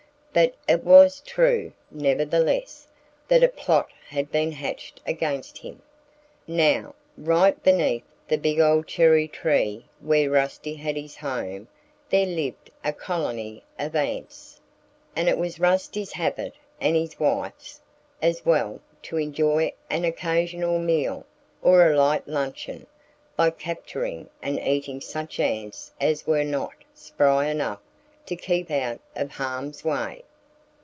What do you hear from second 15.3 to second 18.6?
was Rusty's habit and his wife's, as